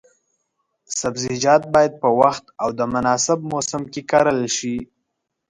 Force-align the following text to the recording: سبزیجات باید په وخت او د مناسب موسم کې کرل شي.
سبزیجات 0.99 1.63
باید 1.73 1.93
په 2.01 2.09
وخت 2.21 2.45
او 2.61 2.69
د 2.79 2.81
مناسب 2.93 3.39
موسم 3.51 3.83
کې 3.93 4.01
کرل 4.11 4.39
شي. 4.57 4.77